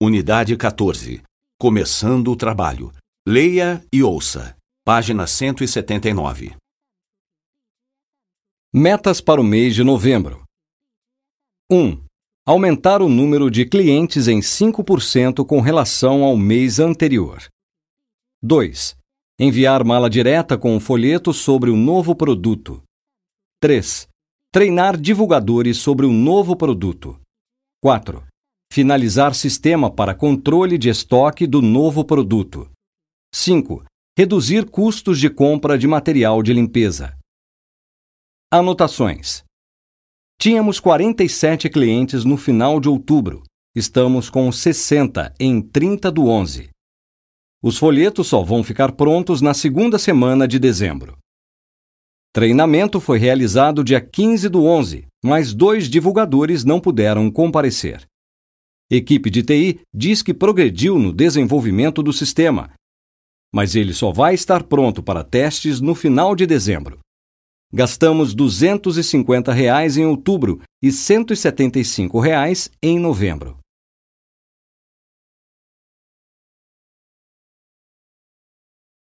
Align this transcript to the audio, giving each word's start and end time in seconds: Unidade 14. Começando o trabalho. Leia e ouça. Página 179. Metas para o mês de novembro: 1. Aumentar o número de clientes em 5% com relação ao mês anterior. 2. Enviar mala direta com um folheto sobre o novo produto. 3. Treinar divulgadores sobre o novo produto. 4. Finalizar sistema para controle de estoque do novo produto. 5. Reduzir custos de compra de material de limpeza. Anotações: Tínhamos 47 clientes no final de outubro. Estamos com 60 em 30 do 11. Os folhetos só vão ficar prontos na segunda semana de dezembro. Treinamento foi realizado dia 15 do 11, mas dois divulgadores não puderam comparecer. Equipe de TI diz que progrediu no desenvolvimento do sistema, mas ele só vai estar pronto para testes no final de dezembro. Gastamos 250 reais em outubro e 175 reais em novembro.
Unidade 0.00 0.56
14. 0.56 1.24
Começando 1.60 2.28
o 2.30 2.36
trabalho. 2.36 2.92
Leia 3.26 3.84
e 3.92 4.00
ouça. 4.00 4.56
Página 4.84 5.26
179. 5.26 6.54
Metas 8.72 9.20
para 9.20 9.40
o 9.40 9.44
mês 9.44 9.74
de 9.74 9.82
novembro: 9.82 10.44
1. 11.68 12.00
Aumentar 12.46 13.02
o 13.02 13.08
número 13.08 13.50
de 13.50 13.66
clientes 13.66 14.28
em 14.28 14.38
5% 14.38 15.44
com 15.44 15.60
relação 15.60 16.22
ao 16.22 16.36
mês 16.36 16.78
anterior. 16.78 17.48
2. 18.40 18.96
Enviar 19.36 19.82
mala 19.82 20.08
direta 20.08 20.56
com 20.56 20.76
um 20.76 20.78
folheto 20.78 21.32
sobre 21.32 21.70
o 21.70 21.76
novo 21.76 22.14
produto. 22.14 22.80
3. 23.60 24.06
Treinar 24.52 24.96
divulgadores 24.96 25.78
sobre 25.78 26.06
o 26.06 26.12
novo 26.12 26.54
produto. 26.54 27.20
4. 27.82 28.24
Finalizar 28.70 29.34
sistema 29.34 29.90
para 29.90 30.14
controle 30.14 30.76
de 30.76 30.90
estoque 30.90 31.46
do 31.46 31.62
novo 31.62 32.04
produto. 32.04 32.70
5. 33.34 33.84
Reduzir 34.16 34.68
custos 34.68 35.18
de 35.18 35.30
compra 35.30 35.78
de 35.78 35.86
material 35.88 36.42
de 36.42 36.52
limpeza. 36.52 37.16
Anotações: 38.52 39.42
Tínhamos 40.38 40.80
47 40.80 41.68
clientes 41.70 42.24
no 42.24 42.36
final 42.36 42.78
de 42.78 42.88
outubro. 42.88 43.42
Estamos 43.74 44.28
com 44.28 44.50
60 44.52 45.34
em 45.40 45.62
30 45.62 46.10
do 46.10 46.26
11. 46.26 46.68
Os 47.62 47.78
folhetos 47.78 48.28
só 48.28 48.42
vão 48.42 48.62
ficar 48.62 48.92
prontos 48.92 49.40
na 49.40 49.54
segunda 49.54 49.98
semana 49.98 50.46
de 50.46 50.58
dezembro. 50.58 51.16
Treinamento 52.32 53.00
foi 53.00 53.18
realizado 53.18 53.82
dia 53.82 54.00
15 54.00 54.48
do 54.48 54.64
11, 54.64 55.06
mas 55.24 55.54
dois 55.54 55.88
divulgadores 55.88 56.64
não 56.64 56.78
puderam 56.78 57.30
comparecer. 57.30 58.07
Equipe 58.90 59.28
de 59.28 59.42
TI 59.42 59.80
diz 59.94 60.22
que 60.22 60.32
progrediu 60.32 60.98
no 60.98 61.12
desenvolvimento 61.12 62.02
do 62.02 62.12
sistema, 62.12 62.70
mas 63.54 63.74
ele 63.74 63.92
só 63.92 64.10
vai 64.10 64.34
estar 64.34 64.62
pronto 64.62 65.02
para 65.02 65.22
testes 65.24 65.80
no 65.80 65.94
final 65.94 66.34
de 66.34 66.46
dezembro. 66.46 66.98
Gastamos 67.70 68.34
250 68.34 69.52
reais 69.52 69.98
em 69.98 70.06
outubro 70.06 70.62
e 70.82 70.90
175 70.90 72.18
reais 72.18 72.70
em 72.82 72.98
novembro. 72.98 73.58